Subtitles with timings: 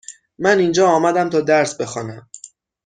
[0.39, 2.29] من اینجا آمدم تا درس بخوانم.